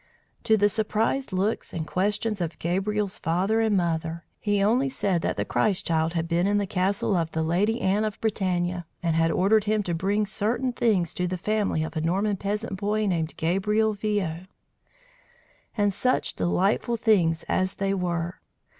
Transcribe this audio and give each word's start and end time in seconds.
To 0.45 0.57
the 0.57 0.67
surprised 0.67 1.31
looks 1.31 1.73
and 1.73 1.85
questions 1.85 2.41
of 2.41 2.57
Gabriel's 2.57 3.19
father 3.19 3.61
and 3.61 3.77
mother, 3.77 4.25
he 4.39 4.63
only 4.63 4.89
said 4.89 5.21
that 5.21 5.37
the 5.37 5.45
Christ 5.45 5.85
child 5.85 6.13
had 6.13 6.27
been 6.27 6.47
in 6.47 6.57
the 6.57 6.65
castle 6.65 7.15
of 7.15 7.33
the 7.33 7.43
Lady 7.43 7.79
Anne 7.79 8.03
of 8.03 8.19
Bretagne, 8.19 8.83
and 9.03 9.15
had 9.15 9.29
ordered 9.29 9.65
him 9.65 9.83
to 9.83 9.93
bring 9.93 10.25
certain 10.25 10.73
things 10.73 11.13
to 11.13 11.27
the 11.27 11.37
family 11.37 11.83
of 11.83 11.95
a 11.95 12.01
Norman 12.01 12.37
peasant 12.37 12.77
boy 12.77 13.05
named 13.05 13.37
Gabriel 13.37 13.93
Viaud. 13.93 14.47
And 15.77 15.93
such 15.93 16.33
delightful 16.33 16.97
things 16.97 17.43
as 17.47 17.75
they 17.75 17.93
were! 17.93 18.41